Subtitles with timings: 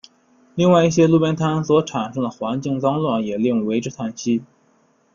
[0.55, 4.43] 另外一些路边摊所产生的环境脏乱也令为之叹息。